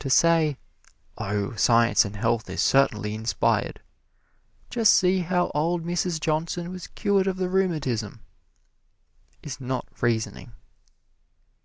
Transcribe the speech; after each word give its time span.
To 0.00 0.10
say, 0.10 0.56
"Oh, 1.16 1.54
'Science 1.54 2.04
and 2.04 2.16
Health' 2.16 2.50
is 2.50 2.60
certainly 2.60 3.14
inspired 3.14 3.80
just 4.68 4.92
see 4.92 5.20
how 5.20 5.52
old 5.54 5.84
Mrs. 5.84 6.18
Johnson 6.18 6.72
was 6.72 6.88
cured 6.88 7.28
of 7.28 7.36
the 7.36 7.48
rheumatism!" 7.48 8.18
is 9.44 9.60
not 9.60 9.86
reasoning. 10.02 10.54